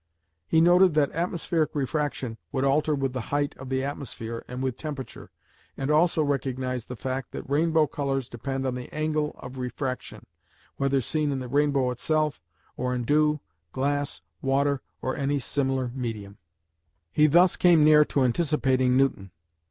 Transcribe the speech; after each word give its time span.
He 0.47 0.61
noted 0.61 0.95
that 0.95 1.11
atmospheric 1.11 1.75
refraction 1.75 2.39
would 2.51 2.63
alter 2.63 2.95
with 2.95 3.13
the 3.13 3.21
height 3.29 3.53
of 3.59 3.69
the 3.69 3.83
atmosphere 3.83 4.43
and 4.47 4.63
with 4.63 4.75
temperature, 4.75 5.29
and 5.77 5.91
also 5.91 6.23
recognised 6.23 6.87
the 6.87 6.95
fact 6.95 7.31
that 7.33 7.47
rainbow 7.47 7.85
colours 7.85 8.27
depend 8.27 8.65
on 8.65 8.73
the 8.73 8.91
angle 8.91 9.35
of 9.37 9.59
refraction, 9.59 10.25
whether 10.77 11.01
seen 11.01 11.31
in 11.31 11.37
the 11.37 11.47
rainbow 11.47 11.91
itself, 11.91 12.41
or 12.77 12.95
in 12.95 13.03
dew, 13.03 13.41
glass, 13.73 14.21
water, 14.41 14.81
or 15.03 15.15
any 15.15 15.37
similar 15.37 15.91
medium. 15.93 16.39
He 17.11 17.27
thus 17.27 17.55
came 17.55 17.83
near 17.83 18.03
to 18.05 18.23
anticipating 18.23 18.97
Newton. 18.97 19.29